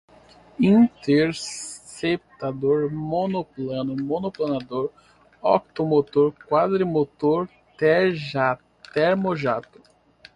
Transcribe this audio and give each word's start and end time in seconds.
Interceptador, 0.59 2.89
monoplano, 2.91 3.95
monoplanador, 4.03 4.89
octomotor, 5.43 6.31
quadrimotor, 6.49 7.47
termojato 8.91 9.79